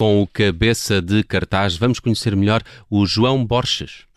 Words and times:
Com 0.00 0.22
o 0.22 0.28
cabeça 0.28 1.02
de 1.02 1.24
cartaz, 1.24 1.76
vamos 1.76 1.98
conhecer 1.98 2.36
melhor 2.36 2.62
o 2.88 3.04
João 3.04 3.44
Borges. 3.44 4.07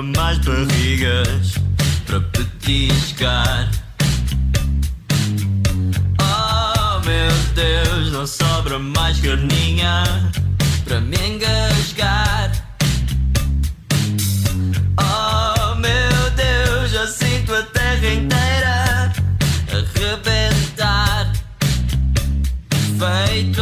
Mais 0.00 0.38
barrigas 0.38 1.54
para 2.06 2.20
petiscar. 2.20 3.68
Oh 6.18 7.00
meu 7.04 7.32
Deus, 7.54 8.12
não 8.12 8.26
sobra 8.26 8.78
mais 8.78 9.20
carninha 9.20 10.04
para 10.84 11.00
me 11.00 11.16
engasgar. 11.16 12.52
Oh 14.98 15.74
meu 15.74 16.30
Deus, 16.36 16.90
já 16.92 17.06
sinto 17.06 17.54
a 17.54 17.62
terra 17.64 18.14
inteira 18.14 19.12
a 19.72 19.98
rebentar. 19.98 21.32
Feito 22.98 23.61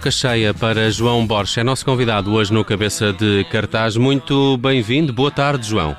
Boca 0.00 0.10
cheia 0.10 0.54
para 0.54 0.90
João 0.90 1.26
Borges, 1.26 1.58
é 1.58 1.62
nosso 1.62 1.84
convidado 1.84 2.32
hoje 2.32 2.50
no 2.50 2.64
Cabeça 2.64 3.12
de 3.12 3.44
Cartaz. 3.50 3.98
Muito 3.98 4.56
bem-vindo, 4.56 5.12
boa 5.12 5.30
tarde, 5.30 5.68
João. 5.68 5.94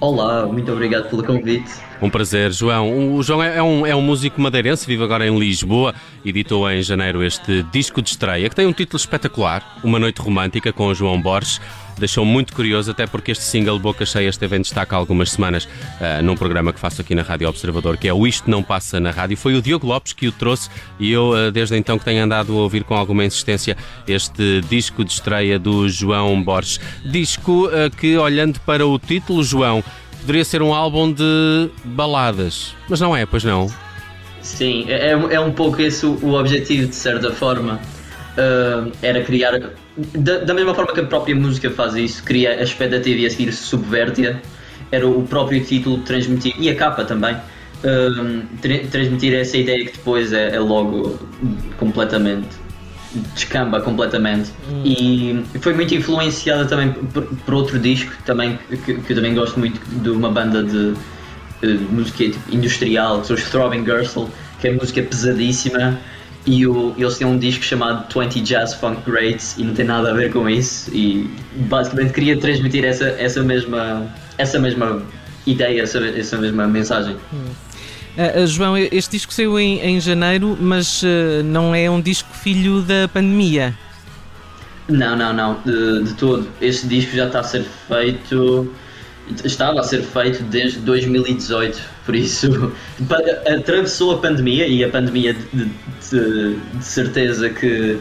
Olá, 0.00 0.46
muito 0.46 0.72
obrigado 0.72 1.10
pelo 1.10 1.22
convite. 1.22 1.70
Um 2.00 2.08
prazer, 2.08 2.50
João. 2.52 3.14
O 3.14 3.22
João 3.22 3.42
é 3.42 3.62
um, 3.62 3.84
é 3.86 3.94
um 3.94 4.00
músico 4.00 4.40
madeirense, 4.40 4.86
vive 4.86 5.04
agora 5.04 5.26
em 5.26 5.38
Lisboa, 5.38 5.94
editou 6.24 6.70
em 6.70 6.80
janeiro 6.80 7.22
este 7.22 7.62
disco 7.64 8.00
de 8.00 8.08
estreia, 8.08 8.48
que 8.48 8.56
tem 8.56 8.66
um 8.66 8.72
título 8.72 8.96
espetacular, 8.96 9.78
Uma 9.84 9.98
Noite 9.98 10.22
Romântica, 10.22 10.72
com 10.72 10.86
o 10.86 10.94
João 10.94 11.20
Borges. 11.20 11.60
Deixou 11.98 12.24
muito 12.24 12.52
curioso, 12.52 12.90
até 12.90 13.06
porque 13.06 13.32
este 13.32 13.42
single 13.42 13.78
Boca 13.78 14.04
Cheia 14.04 14.28
esteve 14.28 14.56
em 14.56 14.60
destaque 14.60 14.94
há 14.94 14.98
algumas 14.98 15.30
semanas 15.30 15.64
uh, 15.64 16.22
num 16.22 16.36
programa 16.36 16.72
que 16.72 16.78
faço 16.78 17.00
aqui 17.00 17.14
na 17.14 17.22
Rádio 17.22 17.48
Observador, 17.48 17.96
que 17.96 18.06
é 18.06 18.12
o 18.12 18.26
Isto 18.26 18.50
Não 18.50 18.62
Passa 18.62 19.00
na 19.00 19.10
Rádio. 19.10 19.36
Foi 19.36 19.54
o 19.54 19.62
Diogo 19.62 19.86
Lopes 19.86 20.12
que 20.12 20.28
o 20.28 20.32
trouxe 20.32 20.68
e 20.98 21.10
eu, 21.10 21.30
uh, 21.30 21.50
desde 21.50 21.76
então, 21.76 21.98
que 21.98 22.04
tenho 22.04 22.22
andado 22.22 22.52
a 22.52 22.56
ouvir 22.56 22.84
com 22.84 22.94
alguma 22.94 23.24
insistência 23.24 23.76
este 24.06 24.60
disco 24.68 25.04
de 25.04 25.12
estreia 25.12 25.58
do 25.58 25.88
João 25.88 26.42
Borges. 26.42 26.78
Disco 27.04 27.66
uh, 27.68 27.90
que, 27.96 28.16
olhando 28.18 28.60
para 28.60 28.86
o 28.86 28.98
título, 28.98 29.42
João, 29.42 29.82
poderia 30.20 30.44
ser 30.44 30.60
um 30.60 30.74
álbum 30.74 31.10
de 31.10 31.70
baladas, 31.84 32.74
mas 32.90 33.00
não 33.00 33.16
é, 33.16 33.24
pois 33.24 33.42
não? 33.42 33.72
Sim, 34.42 34.84
é, 34.88 35.10
é 35.10 35.40
um 35.40 35.50
pouco 35.50 35.80
esse 35.80 36.04
o 36.04 36.34
objetivo, 36.34 36.88
de 36.88 36.94
certa 36.94 37.32
forma. 37.32 37.80
Uh, 38.36 38.92
era 39.00 39.22
criar, 39.22 39.58
da, 39.96 40.38
da, 40.40 40.52
mesma 40.52 40.74
forma 40.74 40.92
que 40.92 41.00
a 41.00 41.04
própria 41.04 41.34
música 41.34 41.70
faz 41.70 41.94
isso, 41.94 42.22
cria 42.22 42.50
a 42.50 42.62
expectativa 42.62 43.20
e 43.20 43.26
a 43.26 43.30
seguir 43.30 43.50
subverte-a, 43.50 44.36
era 44.92 45.08
o 45.08 45.22
próprio 45.22 45.64
título 45.64 45.98
transmitir, 46.02 46.54
e 46.58 46.68
a 46.68 46.74
capa 46.74 47.02
também, 47.04 47.34
tra 48.60 48.78
transmitir 48.90 49.34
essa 49.34 49.56
ideia 49.56 49.84
que 49.84 49.92
depois 49.92 50.32
é, 50.32 50.54
é 50.54 50.60
logo 50.60 51.18
completamente 51.78 52.48
descamba 53.34 53.80
completamente 53.80 54.50
hum. 54.70 54.82
e 54.84 55.42
foi 55.60 55.72
muito 55.72 55.94
influenciada 55.94 56.66
também 56.66 56.92
por, 56.92 57.22
por 57.24 57.54
outro 57.54 57.78
disco 57.78 58.12
também 58.26 58.58
que, 58.84 58.94
que, 58.94 59.12
eu 59.12 59.16
também 59.16 59.34
gosto 59.34 59.58
muito 59.58 59.80
de 60.02 60.10
uma 60.10 60.30
banda 60.30 60.62
de, 60.62 60.94
de 61.62 61.78
música 61.90 62.24
tipo, 62.24 62.54
industrial 62.54 63.20
que 63.20 63.28
são 63.28 63.36
os 63.36 63.44
Throbbing 63.44 63.86
Gersel 63.86 64.28
que 64.60 64.68
é 64.68 64.72
música 64.72 65.02
pesadíssima 65.02 65.98
e 66.46 66.66
o, 66.66 66.94
eles 66.96 67.18
têm 67.18 67.26
um 67.26 67.38
disco 67.38 67.64
chamado 67.64 68.06
20 68.18 68.40
Jazz 68.40 68.74
Funk 68.74 69.02
Greats 69.04 69.56
e 69.58 69.64
não 69.64 69.74
tem 69.74 69.84
nada 69.84 70.10
a 70.10 70.14
ver 70.14 70.32
com 70.32 70.48
isso 70.48 70.90
e 70.94 71.28
basicamente 71.68 72.12
queria 72.12 72.38
transmitir 72.38 72.84
essa, 72.84 73.04
essa, 73.04 73.42
mesma, 73.42 74.06
essa 74.38 74.58
mesma 74.58 75.02
ideia, 75.44 75.82
essa, 75.82 75.98
essa 75.98 76.36
mesma 76.38 76.66
mensagem. 76.66 77.16
Hum. 77.32 77.66
Uh, 78.16 78.46
João, 78.46 78.78
este 78.78 79.10
disco 79.10 79.32
saiu 79.34 79.58
em, 79.58 79.78
em 79.80 80.00
janeiro, 80.00 80.56
mas 80.58 81.02
uh, 81.02 81.42
não 81.44 81.74
é 81.74 81.90
um 81.90 82.00
disco 82.00 82.32
filho 82.32 82.80
da 82.80 83.08
pandemia. 83.08 83.76
Não, 84.88 85.16
não, 85.16 85.32
não, 85.32 85.60
de, 85.64 86.04
de 86.04 86.14
todo. 86.14 86.48
Este 86.60 86.86
disco 86.86 87.14
já 87.14 87.26
está 87.26 87.40
a 87.40 87.42
ser 87.42 87.64
feito. 87.88 88.72
Estava 89.44 89.80
a 89.80 89.82
ser 89.82 90.02
feito 90.02 90.42
desde 90.44 90.78
2018, 90.80 91.80
por 92.04 92.14
isso 92.14 92.72
atravessou 93.46 94.12
a 94.12 94.18
pandemia 94.18 94.66
e 94.66 94.84
a 94.84 94.88
pandemia 94.88 95.34
de, 95.34 95.64
de, 95.64 96.56
de 96.56 96.84
certeza 96.84 97.50
que 97.50 97.98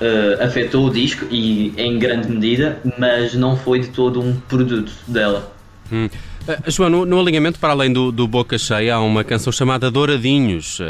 uh, 0.00 0.44
afetou 0.44 0.86
o 0.86 0.90
disco 0.90 1.26
e 1.30 1.72
em 1.76 1.98
grande 1.98 2.30
medida, 2.30 2.80
mas 2.98 3.34
não 3.34 3.56
foi 3.56 3.80
de 3.80 3.88
todo 3.88 4.20
um 4.20 4.34
produto 4.34 4.92
dela. 5.06 5.52
Hum. 5.92 6.08
Uh, 6.48 6.70
João, 6.70 6.88
no, 6.88 7.04
no, 7.04 7.20
alinhamento 7.20 7.58
para 7.58 7.70
além 7.72 7.92
do, 7.92 8.10
do, 8.10 8.26
Boca 8.26 8.56
Cheia 8.56 8.94
há 8.94 9.00
uma 9.00 9.22
canção 9.22 9.52
chamada 9.52 9.90
Douradinhos. 9.90 10.80
Uh, 10.80 10.84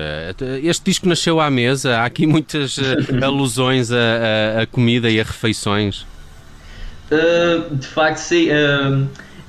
este 0.63 0.85
disco 0.85 1.09
nasceu 1.09 1.41
à 1.41 1.51
mesa, 1.51 1.99
há 1.99 2.05
aqui 2.05 2.27
muitas 2.27 2.79
uh, 2.79 2.83
alusões 3.23 3.91
a, 3.91 3.97
a, 3.97 4.63
a, 4.63 4.67
comida 4.67 5.11
e 5.11 5.21
a 5.21 5.25
refeições. 5.25 6.07
de 7.73 7.87
facto, 7.87 8.19
sim. 8.19 8.49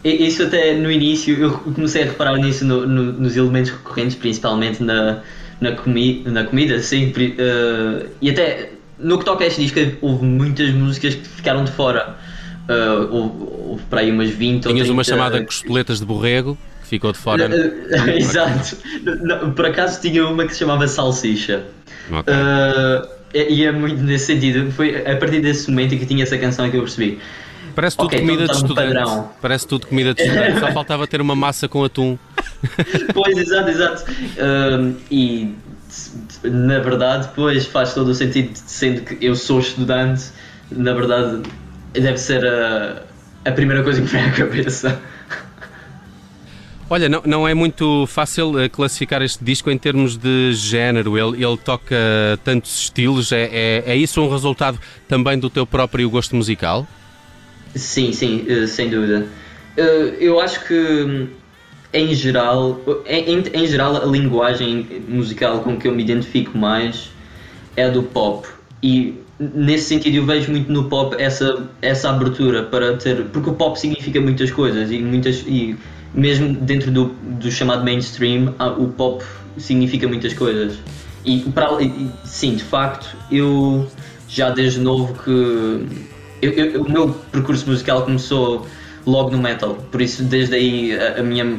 Isso 0.03 0.43
até 0.43 0.73
no 0.73 0.91
início, 0.91 1.37
eu 1.37 1.51
comecei 1.51 2.03
a 2.03 2.05
reparar 2.05 2.37
nisso 2.37 2.63
no, 2.65 2.85
no, 2.87 3.11
nos 3.13 3.35
elementos 3.35 3.71
recorrentes, 3.71 4.15
principalmente 4.15 4.81
na, 4.81 5.21
na, 5.59 5.73
comi 5.73 6.23
na 6.25 6.45
comida, 6.45 6.79
sim. 6.79 7.13
e 8.21 8.29
até 8.29 8.71
no 8.99 9.17
que 9.17 9.25
toca 9.25 9.43
a 9.43 9.47
este 9.47 9.61
disco, 9.61 9.79
houve 10.01 10.25
muitas 10.25 10.71
músicas 10.71 11.15
que 11.15 11.27
ficaram 11.27 11.63
de 11.63 11.71
fora. 11.71 12.17
Uh, 12.67 13.15
houve, 13.15 13.35
houve 13.69 13.83
para 13.89 14.01
aí 14.01 14.11
umas 14.11 14.29
20 14.29 14.61
Tinhas 14.61 14.65
ou 14.65 14.75
30... 14.75 14.93
uma 14.93 15.03
chamada 15.03 15.43
costeletas 15.43 15.99
de 15.99 16.05
borrego 16.05 16.55
que 16.83 16.87
ficou 16.87 17.11
de 17.11 17.17
fora. 17.17 17.49
Uh, 17.49 18.09
exato. 18.11 18.77
Não, 19.23 19.51
por 19.51 19.65
acaso 19.65 19.99
tinha 20.01 20.27
uma 20.27 20.45
que 20.45 20.53
se 20.53 20.59
chamava 20.59 20.87
salsicha. 20.87 21.63
Okay. 22.11 22.33
Uh, 22.33 23.19
e 23.33 23.63
é 23.63 23.71
muito 23.71 24.03
nesse 24.03 24.25
sentido. 24.25 24.71
Foi 24.71 24.97
a 24.97 25.15
partir 25.15 25.41
desse 25.41 25.69
momento 25.69 25.97
que 25.97 26.05
tinha 26.05 26.23
essa 26.23 26.37
canção 26.37 26.69
que 26.69 26.77
eu 26.77 26.81
percebi. 26.81 27.19
Parece 27.75 27.97
tudo 27.97 28.07
okay, 28.07 28.19
comida 28.21 28.43
então 28.43 28.55
de 28.55 28.61
estudante. 28.61 28.93
Padrão. 28.93 29.29
Parece 29.41 29.67
tudo 29.67 29.87
comida 29.87 30.13
de 30.13 30.21
estudante. 30.21 30.59
Só 30.59 30.71
faltava 30.71 31.07
ter 31.07 31.21
uma 31.21 31.35
massa 31.35 31.67
com 31.67 31.83
atum. 31.83 32.17
pois, 33.13 33.37
exato, 33.37 33.69
exato. 33.69 34.05
e 35.09 35.55
na 36.43 36.79
verdade, 36.79 37.27
depois 37.27 37.65
faz 37.65 37.93
todo 37.93 38.09
o 38.09 38.15
sentido, 38.15 38.51
sendo 38.53 39.01
que 39.01 39.25
eu 39.25 39.35
sou 39.35 39.59
estudante, 39.59 40.25
na 40.71 40.93
verdade 40.93 41.41
deve 41.93 42.17
ser 42.17 42.45
a, 42.45 43.03
a 43.45 43.51
primeira 43.51 43.83
coisa 43.83 44.01
que 44.01 44.05
me 44.05 44.11
vem 44.11 44.29
à 44.29 44.31
cabeça. 44.31 45.01
Olha, 46.91 47.07
não, 47.07 47.21
não 47.23 47.47
é 47.47 47.53
muito 47.53 48.07
fácil 48.07 48.51
uh, 48.51 48.69
classificar 48.69 49.21
este 49.21 49.43
disco 49.43 49.69
em 49.69 49.77
termos 49.77 50.17
de 50.17 50.53
género. 50.53 51.17
Ele, 51.17 51.43
ele 51.43 51.57
toca 51.57 51.95
tantos 52.43 52.81
estilos. 52.81 53.31
É, 53.31 53.43
é, 53.43 53.83
é 53.85 53.95
isso 53.95 54.19
um 54.19 54.29
resultado 54.29 54.79
também 55.07 55.37
do 55.37 55.51
teu 55.51 55.67
próprio 55.67 56.09
gosto 56.09 56.35
musical? 56.35 56.87
Sim, 57.75 58.11
sim, 58.11 58.45
uh, 58.49 58.67
sem 58.67 58.89
dúvida. 58.89 59.27
Uh, 59.77 60.15
eu 60.19 60.39
acho 60.39 60.65
que 60.65 61.27
em 61.93 62.13
geral, 62.13 62.79
em, 63.05 63.43
em, 63.53 63.67
geral 63.67 63.95
a 63.97 64.05
linguagem 64.05 65.03
musical 65.07 65.59
com 65.59 65.77
que 65.77 65.87
eu 65.87 65.91
me 65.91 66.03
identifico 66.03 66.57
mais 66.57 67.09
é 67.75 67.89
do 67.89 68.03
pop 68.03 68.47
e 68.81 69.15
nesse 69.39 69.85
sentido 69.85 70.17
eu 70.17 70.25
vejo 70.25 70.51
muito 70.51 70.71
no 70.71 70.89
pop 70.89 71.15
essa 71.17 71.67
essa 71.81 72.09
abertura 72.09 72.63
para 72.63 72.97
ter 72.97 73.23
porque 73.25 73.49
o 73.49 73.53
pop 73.53 73.79
significa 73.79 74.19
muitas 74.19 74.51
coisas 74.51 74.91
e 74.91 74.99
muitas 74.99 75.43
e 75.47 75.75
mesmo 76.13 76.53
dentro 76.53 76.91
do, 76.91 77.05
do 77.05 77.49
chamado 77.49 77.83
mainstream 77.83 78.53
o 78.77 78.87
pop 78.89 79.23
significa 79.57 80.07
muitas 80.07 80.33
coisas 80.33 80.77
e 81.25 81.39
para 81.53 81.69
sim 82.23 82.55
de 82.55 82.63
facto 82.63 83.15
eu 83.31 83.87
já 84.27 84.51
desde 84.51 84.79
novo 84.79 85.15
que 85.23 86.09
eu, 86.41 86.51
eu, 86.51 86.81
o 86.83 86.91
meu 86.91 87.09
percurso 87.31 87.69
musical 87.69 88.03
começou 88.03 88.65
logo 89.05 89.31
no 89.31 89.37
metal, 89.37 89.75
por 89.91 90.01
isso 90.01 90.23
desde 90.23 90.55
aí 90.55 90.97
a, 90.97 91.19
a 91.19 91.23
minha, 91.23 91.57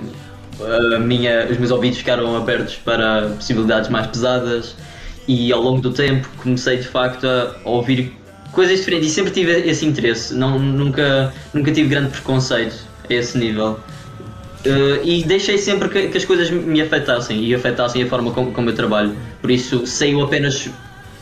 a 0.95 0.99
minha, 0.99 1.49
os 1.51 1.59
meus 1.59 1.71
ouvidos 1.71 1.99
ficaram 1.99 2.37
abertos 2.37 2.77
para 2.77 3.31
possibilidades 3.31 3.89
mais 3.89 4.07
pesadas 4.07 4.77
e 5.27 5.53
ao 5.53 5.61
longo 5.61 5.81
do 5.81 5.93
tempo 5.93 6.29
comecei 6.43 6.79
de 6.79 6.89
facto 6.89 7.27
a 7.27 7.57
ouvir 7.65 8.13
coisas 8.53 8.79
diferentes 8.79 9.09
e 9.09 9.11
sempre 9.11 9.31
tive 9.33 9.53
esse 9.69 9.87
interesse, 9.87 10.35
não, 10.35 10.59
nunca, 10.59 11.33
nunca 11.55 11.73
tive 11.73 11.89
grande 11.89 12.11
preconceito 12.11 12.77
a 13.09 13.13
esse 13.13 13.39
nível. 13.39 13.79
Uh, 14.67 15.03
e 15.03 15.25
deixei 15.25 15.57
sempre 15.57 15.89
que, 15.89 16.09
que, 16.09 16.19
as 16.19 16.25
coisas 16.25 16.51
me 16.51 16.83
afetassem 16.83 17.43
e 17.43 17.55
afetassem 17.55 18.03
a 18.03 18.07
forma 18.07 18.31
como, 18.31 18.53
como 18.53 18.69
eu 18.69 18.75
trabalho. 18.75 19.17
Por 19.41 19.51
isso 19.51 19.87
saiu 19.87 20.23
apenas 20.23 20.69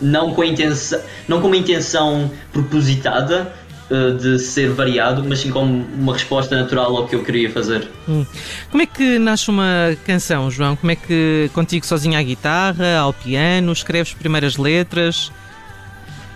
não 0.00 0.34
com, 0.34 0.42
a 0.42 0.46
intenção, 0.46 1.00
não 1.26 1.40
com 1.40 1.46
uma 1.46 1.56
intenção 1.56 2.30
propositada, 2.52 3.52
eh, 3.90 4.10
de 4.10 4.38
ser 4.38 4.68
variado, 4.68 5.24
mas 5.26 5.38
sim 5.38 5.50
como 5.50 5.82
uma 5.94 6.12
resposta 6.12 6.54
natural 6.54 6.94
ao 6.94 7.08
que 7.08 7.16
eu 7.16 7.24
queria 7.24 7.50
fazer. 7.50 7.88
Hum. 8.06 8.26
Como 8.70 8.82
é 8.82 8.86
que 8.86 9.18
nasce 9.18 9.48
uma 9.48 9.96
canção, 10.04 10.50
João? 10.50 10.76
Como 10.76 10.92
é 10.92 10.94
que 10.94 11.50
contigo 11.54 11.86
sozinho 11.86 12.18
à 12.18 12.22
guitarra, 12.22 12.98
ao 12.98 13.14
piano, 13.14 13.72
escreves 13.72 14.12
primeiras 14.12 14.58
letras? 14.58 15.32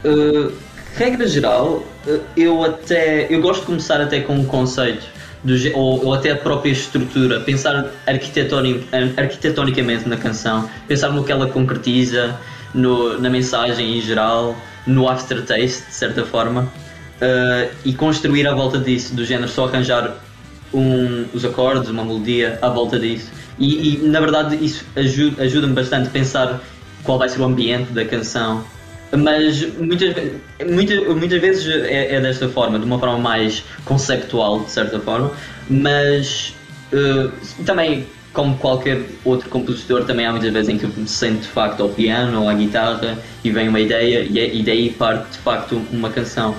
Uh, 0.02 0.50
regra 0.96 1.28
geral, 1.28 1.84
uh, 2.06 2.20
eu 2.34 2.64
até 2.64 3.26
eu 3.28 3.42
gosto 3.42 3.60
de 3.60 3.66
começar 3.66 4.00
até 4.00 4.20
com 4.20 4.34
um 4.34 4.46
conceito 4.46 5.04
do, 5.44 5.54
ou, 5.74 6.06
ou, 6.06 6.14
até 6.14 6.30
a 6.30 6.36
própria 6.36 6.70
estrutura, 6.70 7.38
pensar 7.40 7.90
arquitetonic, 8.06 8.86
arquitetonicamente 9.14 10.08
na 10.08 10.16
canção, 10.16 10.70
pensar 10.88 11.10
no 11.10 11.22
que 11.22 11.30
ela 11.30 11.46
concretiza, 11.46 12.34
no, 12.74 13.18
na 13.20 13.30
mensagem 13.30 13.98
em 13.98 14.00
geral, 14.00 14.56
no 14.86 15.08
aftertaste, 15.08 15.86
de 15.86 15.94
certa 15.94 16.24
forma 16.24 16.70
uh, 17.22 17.74
e 17.84 17.92
construir 17.94 18.46
à 18.46 18.54
volta 18.54 18.78
disso, 18.78 19.14
do 19.14 19.24
género 19.24 19.48
só 19.48 19.66
arranjar 19.66 20.16
um, 20.74 21.26
os 21.32 21.44
acordes, 21.44 21.88
uma 21.88 22.04
melodia 22.04 22.58
à 22.60 22.68
volta 22.68 22.98
disso. 22.98 23.30
E, 23.58 23.94
e 23.94 24.08
na 24.08 24.20
verdade 24.20 24.56
isso 24.64 24.84
ajuda-me 24.96 25.46
ajuda 25.46 25.66
bastante 25.68 26.08
a 26.08 26.10
pensar 26.10 26.60
qual 27.04 27.18
vai 27.18 27.28
ser 27.28 27.40
o 27.40 27.44
ambiente 27.44 27.92
da 27.92 28.04
canção. 28.04 28.64
Mas 29.14 29.62
muitas, 29.76 30.14
muitas, 30.66 31.06
muitas 31.06 31.40
vezes 31.40 31.66
é, 31.84 32.14
é 32.14 32.20
desta 32.20 32.48
forma, 32.48 32.78
de 32.78 32.86
uma 32.86 32.98
forma 32.98 33.18
mais 33.18 33.62
conceptual, 33.84 34.60
de 34.60 34.70
certa 34.70 34.98
forma, 34.98 35.30
mas 35.68 36.54
uh, 36.94 37.30
também 37.66 38.06
como 38.32 38.56
qualquer 38.56 39.02
outro 39.24 39.48
compositor, 39.50 40.04
também 40.04 40.26
há 40.26 40.30
muitas 40.30 40.52
vezes 40.52 40.68
em 40.68 40.78
que 40.78 40.86
me 40.86 41.06
sento 41.06 41.42
de 41.42 41.48
facto 41.48 41.82
ao 41.82 41.88
piano 41.90 42.42
ou 42.42 42.48
à 42.48 42.54
guitarra 42.54 43.18
e 43.44 43.50
vem 43.50 43.68
uma 43.68 43.80
ideia 43.80 44.20
e, 44.24 44.38
é, 44.38 44.54
e 44.54 44.62
daí 44.62 44.90
parte 44.90 45.32
de 45.32 45.38
facto 45.38 45.82
uma 45.92 46.10
canção. 46.10 46.56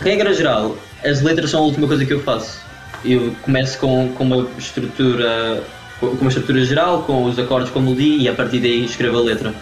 Regra 0.00 0.34
geral, 0.34 0.76
as 1.04 1.20
letras 1.22 1.50
são 1.50 1.60
a 1.60 1.64
última 1.64 1.86
coisa 1.86 2.04
que 2.04 2.12
eu 2.12 2.20
faço. 2.20 2.58
Eu 3.04 3.34
começo 3.42 3.78
com, 3.78 4.08
com 4.14 4.24
uma 4.24 4.48
estrutura 4.58 5.62
com 6.00 6.06
uma 6.06 6.28
estrutura 6.28 6.64
geral, 6.64 7.02
com 7.02 7.24
os 7.24 7.38
acordes 7.38 7.70
como 7.70 7.86
melodia 7.86 8.22
e 8.22 8.28
a 8.28 8.34
partir 8.34 8.60
daí 8.60 8.84
escrevo 8.84 9.18
a 9.18 9.22
letra. 9.22 9.54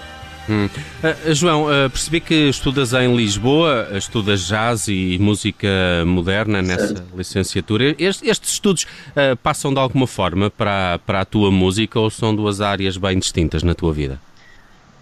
Hum. 0.48 0.68
Uh, 1.02 1.34
João, 1.34 1.64
uh, 1.64 1.88
percebi 1.88 2.20
que 2.20 2.34
estudas 2.48 2.92
em 2.92 3.14
Lisboa, 3.14 3.88
estudas 3.92 4.46
jazz 4.46 4.88
e 4.88 5.16
música 5.20 5.68
moderna 6.04 6.60
nessa 6.60 6.88
certo. 6.88 7.16
licenciatura. 7.16 7.94
Estes, 7.98 8.28
estes 8.28 8.52
estudos 8.52 8.84
uh, 8.84 9.36
passam 9.42 9.72
de 9.72 9.78
alguma 9.78 10.06
forma 10.06 10.50
para, 10.50 10.98
para 11.06 11.20
a 11.20 11.24
tua 11.24 11.50
música 11.50 11.98
ou 11.98 12.10
são 12.10 12.34
duas 12.34 12.60
áreas 12.60 12.96
bem 12.96 13.18
distintas 13.18 13.62
na 13.62 13.74
tua 13.74 13.92
vida? 13.92 14.20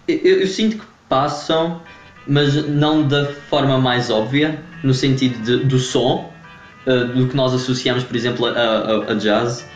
Eu, 0.07 0.17
eu 0.17 0.47
sinto 0.47 0.77
que 0.77 0.85
passam, 1.09 1.81
mas 2.27 2.53
não 2.67 3.07
da 3.07 3.25
forma 3.49 3.79
mais 3.79 4.09
óbvia, 4.09 4.61
no 4.83 4.93
sentido 4.93 5.41
de, 5.43 5.65
do 5.65 5.79
som, 5.79 6.31
do 7.13 7.27
que 7.27 7.35
nós 7.35 7.53
associamos, 7.53 8.03
por 8.03 8.15
exemplo, 8.15 8.47
a, 8.47 8.51
a, 8.51 9.11
a 9.11 9.13
jazz, 9.13 9.67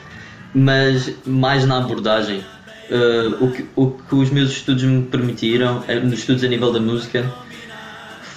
mas 0.54 1.14
mais 1.26 1.66
na 1.66 1.78
abordagem. 1.78 2.44
Uh, 2.90 3.44
o, 3.44 3.52
que, 3.52 3.66
o 3.76 3.92
que 3.92 4.16
os 4.16 4.30
meus 4.30 4.52
estudos 4.52 4.84
me 4.84 5.02
permitiram, 5.04 5.80
uh, 5.80 6.06
nos 6.06 6.20
estudos 6.20 6.44
a 6.44 6.48
nível 6.48 6.72
da 6.72 6.80
música, 6.80 7.34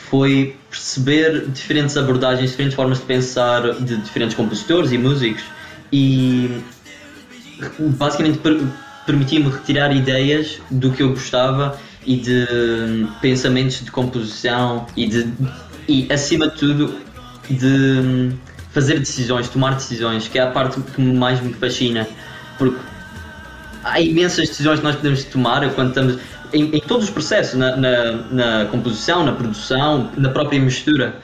foi 0.08 0.56
perceber 0.70 1.46
diferentes 1.48 1.96
abordagens, 1.96 2.50
diferentes 2.50 2.74
formas 2.74 2.98
de 2.98 3.04
pensar 3.04 3.74
de 3.74 3.96
diferentes 3.98 4.34
compositores 4.34 4.90
e 4.90 4.98
músicos 4.98 5.42
e 5.92 6.62
basicamente 7.98 8.38
per 8.38 8.60
permitia-me 9.06 9.48
retirar 9.48 9.94
ideias 9.94 10.60
do 10.70 10.92
que 10.92 11.02
eu 11.02 11.10
gostava 11.10 11.78
e 12.06 12.16
de 12.16 13.06
pensamentos 13.22 13.82
de 13.82 13.90
composição 13.90 14.86
e 14.94 15.06
de 15.06 15.32
e 15.88 16.06
acima 16.12 16.48
de 16.48 16.56
tudo 16.56 16.94
de 17.48 18.32
fazer 18.70 18.98
decisões, 18.98 19.48
tomar 19.48 19.74
decisões, 19.74 20.28
que 20.28 20.38
é 20.38 20.42
a 20.42 20.50
parte 20.50 20.78
que 20.80 21.00
mais 21.00 21.40
me 21.40 21.54
fascina, 21.54 22.06
porque 22.58 22.78
há 23.84 24.00
imensas 24.00 24.48
decisões 24.48 24.78
que 24.78 24.84
nós 24.84 24.96
podemos 24.96 25.24
tomar 25.24 25.68
quando 25.74 25.88
estamos 25.88 26.18
em, 26.52 26.76
em 26.76 26.80
todos 26.80 27.04
os 27.04 27.10
processos, 27.10 27.58
na, 27.58 27.76
na, 27.76 28.12
na, 28.30 28.64
composição, 28.66 29.24
na 29.24 29.32
produção, 29.32 30.10
na 30.16 30.30
própria 30.30 30.60
mistura, 30.60 31.16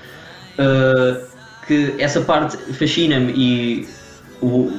uh, 0.58 1.26
que 1.66 1.94
essa 1.98 2.20
parte 2.20 2.56
fascina-me 2.74 3.32
e 3.32 3.88
o, 4.42 4.70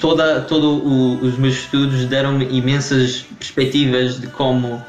toda, 0.00 0.40
todo 0.42 1.18
os 1.22 1.36
meus 1.36 1.54
estudos 1.56 2.04
deram-me 2.06 2.46
imensas 2.46 3.26
perspectivas 3.38 4.20
de 4.20 4.28
como 4.28 4.82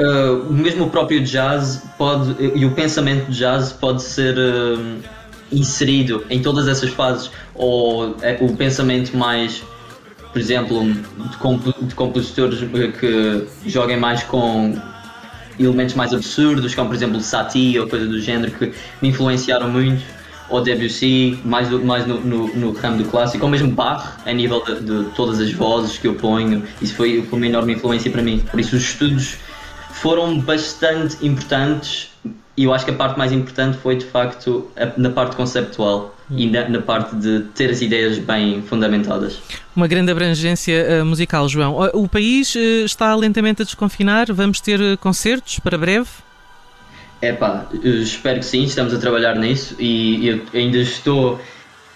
uh, 0.00 0.52
mesmo 0.52 0.86
o 0.86 0.90
próprio 0.90 1.22
jazz 1.22 1.82
pode 1.98 2.34
e 2.54 2.64
o 2.64 2.70
pensamento 2.72 3.30
de 3.30 3.38
jazz 3.38 3.72
pode 3.72 4.02
ser 4.02 4.36
uh, 4.38 4.98
inserido 5.50 6.24
em 6.30 6.40
todas 6.40 6.66
essas 6.66 6.90
fases 6.90 7.30
ou 7.54 8.16
é, 8.22 8.38
o 8.40 8.56
pensamento 8.56 9.14
mais 9.16 9.62
por 10.32 10.40
exemplo 10.40 10.84
de, 10.84 11.36
comp 11.38 11.62
de 11.82 11.94
compositores 11.94 12.60
que 12.98 13.46
joguem 13.66 13.98
mais 13.98 14.22
com 14.24 14.74
elementos 15.60 15.94
mais 15.94 16.12
absurdos 16.14 16.74
como 16.74 16.88
por 16.88 16.96
exemplo 16.96 17.20
Satie 17.20 17.78
ou 17.78 17.86
coisa 17.86 18.06
do 18.06 18.20
género 18.20 18.50
que 18.52 18.72
me 19.00 19.08
influenciaram 19.10 19.70
muito 19.70 20.02
ou 20.48 20.60
Debussy, 20.60 21.40
mais, 21.44 21.68
do, 21.70 21.82
mais 21.82 22.06
no, 22.06 22.20
no, 22.20 22.54
no, 22.54 22.72
ramo 22.72 22.98
do 22.98 23.04
clássico, 23.04 23.42
ou 23.42 23.50
mesmo 23.50 23.70
Bach, 23.70 24.18
a 24.26 24.32
nível 24.34 24.62
de, 24.62 24.80
de, 24.80 25.10
todas 25.14 25.40
as 25.40 25.50
vozes 25.50 25.96
que 25.96 26.06
eu 26.06 26.14
ponho, 26.14 26.62
isso 26.82 26.94
foi, 26.94 27.22
foi 27.22 27.38
uma 27.38 27.46
enorme 27.46 27.72
influência 27.72 28.10
para 28.10 28.20
mim. 28.20 28.44
Por 28.50 28.60
isso, 28.60 28.76
os 28.76 28.82
estudos 28.82 29.36
foram 29.92 30.38
bastante 30.38 31.26
importantes 31.26 32.11
e 32.56 32.64
eu 32.64 32.74
acho 32.74 32.84
que 32.84 32.90
a 32.90 32.94
parte 32.94 33.18
mais 33.18 33.32
importante 33.32 33.78
foi 33.78 33.96
de 33.96 34.04
facto 34.04 34.70
na 34.96 35.10
parte 35.10 35.36
conceptual 35.36 36.14
e 36.30 36.48
na, 36.48 36.68
na, 36.68 36.80
parte 36.80 37.16
de 37.16 37.40
ter 37.54 37.70
as 37.70 37.80
ideias 37.80 38.18
bem 38.18 38.62
fundamentadas. 38.62 39.38
Uma 39.74 39.86
grande 39.86 40.10
abrangência 40.10 41.02
uh, 41.02 41.04
musical, 41.04 41.48
João. 41.48 41.76
O 41.94 42.08
país 42.08 42.54
uh, 42.54 42.84
está 42.84 43.14
lentamente 43.14 43.62
a 43.62 43.64
desconfinar, 43.64 44.32
vamos 44.32 44.60
ter 44.60 44.80
uh, 44.80 44.98
concertos 44.98 45.58
para 45.58 45.76
breve? 45.76 46.08
É 47.20 47.32
pá, 47.32 47.66
espero 47.84 48.40
que 48.40 48.46
sim, 48.46 48.64
estamos 48.64 48.92
a 48.92 48.98
trabalhar 48.98 49.36
nisso 49.36 49.76
e 49.78 50.26
eu 50.26 50.42
ainda 50.52 50.78
estou 50.78 51.40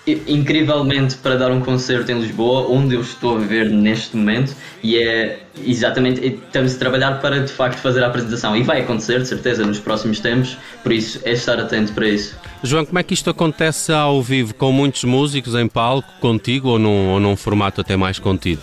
incrivelmente 0.07 1.17
para 1.17 1.37
dar 1.37 1.51
um 1.51 1.61
concerto 1.61 2.13
em 2.13 2.21
Lisboa, 2.21 2.71
onde 2.71 2.95
eu 2.95 3.01
estou 3.01 3.37
a 3.37 3.41
viver 3.41 3.69
neste 3.69 4.17
momento, 4.17 4.55
e 4.83 4.97
é 4.97 5.41
exatamente, 5.65 6.25
estamos 6.25 6.77
a 6.77 6.79
trabalhar 6.79 7.21
para 7.21 7.41
de 7.41 7.51
facto 7.51 7.79
fazer 7.79 8.05
a 8.05 8.07
apresentação, 8.07 8.57
e 8.57 8.63
vai 8.63 8.83
acontecer 8.83 9.21
de 9.21 9.27
certeza 9.27 9.67
nos 9.67 9.81
próximos 9.81 10.21
tempos, 10.21 10.57
por 10.83 10.93
isso 10.93 11.21
é 11.25 11.33
estar 11.33 11.59
atento 11.59 11.93
para 11.93 12.09
isso. 12.09 12.37
João, 12.63 12.85
como 12.85 12.99
é 12.99 13.03
que 13.03 13.15
isto 13.15 13.29
acontece 13.31 13.93
ao 13.93 14.23
vivo, 14.23 14.55
com 14.55 14.71
muitos 14.71 15.03
músicos 15.05 15.55
em 15.55 15.67
palco, 15.67 16.09
contigo 16.21 16.69
ou 16.69 16.79
num, 16.79 17.09
ou 17.09 17.21
num 17.21 17.37
formato 17.37 17.81
até 17.81 17.97
mais 17.97 18.19
contido? 18.19 18.63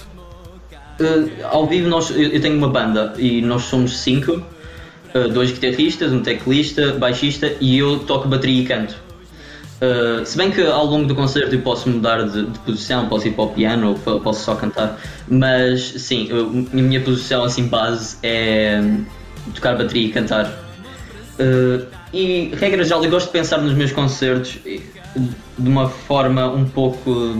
Uh, 0.99 1.29
ao 1.45 1.67
vivo 1.67 1.89
nós, 1.89 2.09
eu 2.11 2.39
tenho 2.39 2.57
uma 2.57 2.69
banda 2.69 3.13
e 3.17 3.41
nós 3.41 3.63
somos 3.63 3.97
cinco, 3.97 4.41
uh, 5.13 5.27
dois 5.27 5.51
guitarristas, 5.51 6.13
um 6.13 6.21
teclista, 6.21 6.93
baixista 6.93 7.51
e 7.59 7.77
eu 7.77 7.99
toco 7.99 8.27
bateria 8.27 8.61
e 8.61 8.65
canto. 8.65 8.95
Uh, 9.81 10.25
se 10.25 10.37
bem 10.37 10.49
que 10.49 10.61
ao 10.61 10.85
longo 10.85 11.05
do 11.07 11.15
concerto 11.15 11.53
eu 11.53 11.61
posso 11.61 11.89
mudar 11.89 12.23
de, 12.23 12.45
de 12.45 12.59
posição, 12.59 13.09
posso 13.09 13.27
ir 13.27 13.31
para 13.31 13.43
o 13.43 13.49
piano 13.49 13.99
ou 14.05 14.19
posso 14.21 14.45
só 14.45 14.55
cantar, 14.55 14.97
mas 15.27 15.81
sim, 15.81 16.27
eu, 16.29 16.47
a 16.47 16.75
minha 16.75 17.01
posição 17.01 17.43
assim 17.43 17.67
base 17.67 18.17
é 18.23 18.81
tocar 19.53 19.77
bateria 19.77 20.07
e 20.07 20.11
cantar. 20.11 20.45
Uh, 21.39 21.85
e 22.13 22.53
regra 22.55 22.83
geral, 22.83 23.03
eu 23.03 23.09
gosto 23.09 23.27
de 23.27 23.33
pensar 23.33 23.57
nos 23.57 23.73
meus 23.73 23.91
concertos 23.91 24.59
de 24.63 25.69
uma 25.69 25.89
forma 25.89 26.47
um 26.47 26.65
pouco 26.65 27.35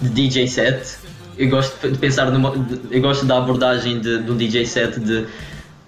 de 0.00 0.08
DJ 0.08 0.48
set. 0.48 0.98
Eu 1.38 1.48
gosto 1.48 1.88
de 1.88 1.96
pensar 1.96 2.30
numa, 2.30 2.52
eu 2.90 3.00
gosto 3.00 3.24
da 3.24 3.38
abordagem 3.38 4.00
de, 4.00 4.22
de 4.22 4.30
um 4.30 4.36
DJ 4.36 4.66
set 4.66 4.98
de 5.00 5.26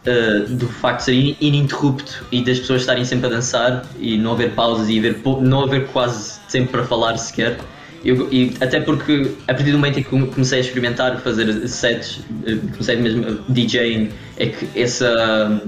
uh, 0.07 0.49
do 0.49 0.69
facto 0.69 0.99
de 1.01 1.05
ser 1.05 1.37
ininterrupto 1.41 2.25
e 2.31 2.43
das 2.43 2.59
pessoas 2.59 2.83
estarem 2.83 3.05
sempre 3.05 3.27
a 3.27 3.31
dançar 3.31 3.85
e 3.99 4.17
não 4.17 4.33
haver 4.33 4.53
pausas 4.53 4.89
e 4.89 4.99
haver, 4.99 5.21
não 5.41 5.65
haver 5.65 5.87
quase 5.89 6.39
tempo 6.51 6.71
para 6.71 6.85
falar 6.85 7.17
sequer. 7.17 7.59
Eu, 8.05 8.29
e 8.33 8.57
até 8.61 8.81
porque 8.81 9.31
a 9.47 9.55
partir 9.55 9.71
do 9.71 9.79
momento 9.79 10.01
em 10.01 10.03
que 10.03 10.11
comecei 10.11 10.59
a 10.59 10.61
experimentar 10.61 11.21
fazer 11.21 11.69
sets, 11.69 12.21
eh, 12.45 12.57
comecei 12.73 12.97
mesmo 12.97 13.39
DJing, 13.49 14.11
é 14.37 14.47
que 14.47 14.69
essa, 14.75 15.63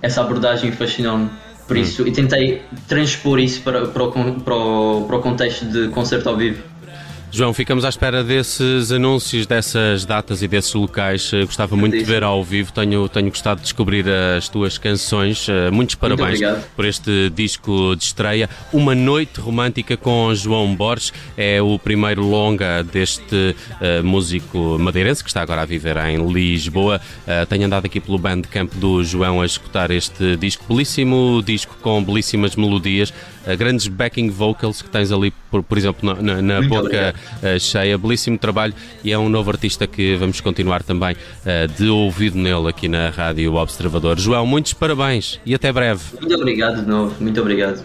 essa 0.00 0.20
abordagem 0.20 0.70
fascinou-me. 0.70 1.28
Por 1.66 1.76
hum. 1.76 1.80
isso, 1.80 2.06
e 2.06 2.12
tentei 2.12 2.62
transpor 2.88 3.40
isso 3.40 3.62
para, 3.62 3.86
para, 3.86 4.02
o, 4.02 4.12
para, 4.12 4.54
o, 4.54 5.04
para 5.06 5.16
o 5.16 5.22
contexto 5.22 5.64
de 5.64 5.88
concerto 5.88 6.28
ao 6.28 6.36
vivo. 6.36 6.62
João, 7.34 7.54
ficamos 7.54 7.82
à 7.86 7.88
espera 7.88 8.22
desses 8.22 8.92
anúncios, 8.92 9.46
dessas 9.46 10.04
datas 10.04 10.42
e 10.42 10.48
desses 10.48 10.74
locais. 10.74 11.30
Eh, 11.32 11.46
gostava 11.46 11.74
muito 11.74 11.96
de 11.96 12.04
ver 12.04 12.22
ao 12.22 12.44
vivo. 12.44 12.70
Tenho, 12.74 13.08
tenho 13.08 13.30
gostado 13.30 13.56
de 13.56 13.62
descobrir 13.62 14.04
as 14.06 14.50
tuas 14.50 14.76
canções. 14.76 15.48
Eh, 15.48 15.70
muitos 15.70 15.94
parabéns 15.94 16.42
muito 16.42 16.60
por 16.76 16.84
este 16.84 17.30
disco 17.30 17.96
de 17.96 18.04
estreia. 18.04 18.50
Uma 18.70 18.94
Noite 18.94 19.40
Romântica 19.40 19.96
com 19.96 20.34
João 20.34 20.76
Borges. 20.76 21.10
É 21.34 21.62
o 21.62 21.78
primeiro 21.78 22.22
longa 22.22 22.82
deste 22.82 23.56
uh, 23.80 24.04
músico 24.04 24.76
madeirense 24.78 25.24
que 25.24 25.30
está 25.30 25.40
agora 25.40 25.62
a 25.62 25.64
viver 25.64 25.96
em 25.96 26.30
Lisboa. 26.30 27.00
Uh, 27.26 27.46
tenho 27.46 27.64
andado 27.64 27.86
aqui 27.86 27.98
pelo 27.98 28.18
Bandcamp 28.18 28.74
do 28.74 29.02
João 29.02 29.40
a 29.40 29.46
escutar 29.46 29.90
este 29.90 30.36
disco. 30.36 30.66
Belíssimo 30.68 31.42
disco 31.42 31.78
com 31.80 32.04
belíssimas 32.04 32.56
melodias. 32.56 33.08
Uh, 33.08 33.56
grandes 33.56 33.88
backing 33.88 34.28
vocals 34.28 34.82
que 34.82 34.90
tens 34.90 35.10
ali, 35.10 35.32
por, 35.50 35.62
por 35.62 35.78
exemplo, 35.78 36.14
na, 36.22 36.42
na, 36.42 36.60
boca. 36.60 36.82
Obrigado 36.82 37.21
cheia. 37.58 37.96
Belíssimo 37.98 38.38
trabalho 38.38 38.74
e 39.04 39.12
é 39.12 39.18
um 39.18 39.28
novo 39.28 39.50
artista 39.50 39.86
que 39.86 40.16
vamos 40.16 40.40
continuar 40.40 40.82
também 40.82 41.14
uh, 41.14 41.68
de 41.76 41.88
ouvido 41.88 42.38
nele 42.38 42.68
aqui 42.68 42.88
na 42.88 43.10
Rádio 43.10 43.54
Observador. 43.54 44.18
João, 44.18 44.46
muitos 44.46 44.72
parabéns 44.72 45.40
e 45.44 45.54
até 45.54 45.72
breve. 45.72 46.00
Muito 46.20 46.34
obrigado 46.34 46.82
de 46.82 46.88
novo, 46.88 47.14
muito 47.20 47.40
obrigado. 47.40 47.82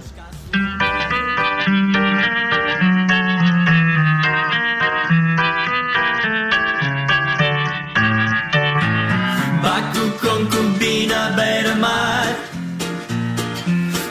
Baco 9.61 10.11
concubina 10.19 11.31
beira-mar 11.35 12.37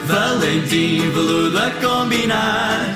Valentim 0.05 1.09
veludo 1.11 1.57
a 1.57 1.71
combinar 1.71 2.86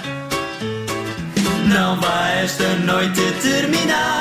não 1.92 2.00
vai 2.00 2.44
esta 2.44 2.76
noite 2.86 3.22
terminar 3.42 4.21